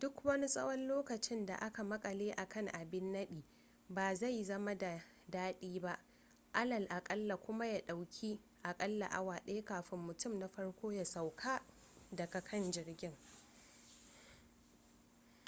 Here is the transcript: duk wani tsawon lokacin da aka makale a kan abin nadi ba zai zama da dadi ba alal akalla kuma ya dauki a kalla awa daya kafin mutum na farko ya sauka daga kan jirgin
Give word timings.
duk 0.00 0.24
wani 0.24 0.46
tsawon 0.48 0.86
lokacin 0.86 1.46
da 1.46 1.54
aka 1.60 1.84
makale 1.84 2.32
a 2.32 2.48
kan 2.48 2.68
abin 2.68 3.12
nadi 3.12 3.44
ba 3.88 4.14
zai 4.14 4.44
zama 4.44 4.74
da 4.78 5.04
dadi 5.28 5.80
ba 5.80 5.98
alal 6.52 6.86
akalla 6.88 7.36
kuma 7.36 7.66
ya 7.66 7.80
dauki 7.86 8.40
a 8.62 8.74
kalla 8.76 9.06
awa 9.10 9.40
daya 9.46 9.64
kafin 9.64 9.98
mutum 9.98 10.38
na 10.38 10.48
farko 10.48 10.92
ya 10.92 11.04
sauka 11.04 11.62
daga 12.12 12.40
kan 12.40 12.70
jirgin 12.70 13.16